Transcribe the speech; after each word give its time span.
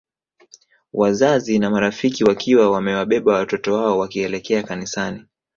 Wazazi 0.93 1.59
na 1.59 1.69
marafiki 1.69 2.23
wakiwa 2.23 2.71
wamewabeba 2.71 3.33
watoto 3.33 3.73
wao 3.73 3.97
wakielekea 3.99 4.63
Kanisani 4.63 5.25